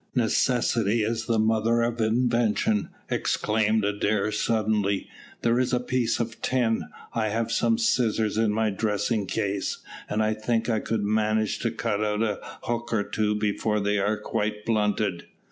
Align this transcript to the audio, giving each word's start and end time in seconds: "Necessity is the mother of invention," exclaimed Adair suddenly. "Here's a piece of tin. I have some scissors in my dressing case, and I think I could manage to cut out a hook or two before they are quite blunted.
"Necessity 0.15 1.03
is 1.03 1.27
the 1.27 1.37
mother 1.37 1.83
of 1.83 2.01
invention," 2.01 2.89
exclaimed 3.11 3.85
Adair 3.85 4.31
suddenly. 4.31 5.07
"Here's 5.43 5.73
a 5.73 5.79
piece 5.79 6.19
of 6.19 6.41
tin. 6.41 6.85
I 7.13 7.27
have 7.29 7.51
some 7.51 7.77
scissors 7.77 8.35
in 8.35 8.51
my 8.51 8.71
dressing 8.71 9.27
case, 9.27 9.77
and 10.09 10.23
I 10.23 10.33
think 10.33 10.67
I 10.71 10.79
could 10.79 11.03
manage 11.03 11.59
to 11.59 11.69
cut 11.69 12.03
out 12.03 12.23
a 12.23 12.39
hook 12.63 12.91
or 12.91 13.03
two 13.03 13.35
before 13.35 13.79
they 13.79 13.99
are 13.99 14.17
quite 14.17 14.65
blunted. 14.65 15.27